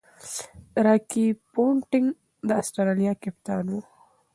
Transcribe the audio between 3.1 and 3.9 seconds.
کپتان وو.